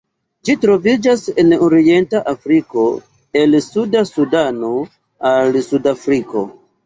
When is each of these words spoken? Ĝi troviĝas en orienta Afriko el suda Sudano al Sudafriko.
Ĝi 0.47 0.53
troviĝas 0.61 1.25
en 1.41 1.51
orienta 1.65 2.21
Afriko 2.31 2.85
el 3.41 3.59
suda 3.67 4.03
Sudano 4.13 4.73
al 5.33 5.61
Sudafriko. 5.69 6.45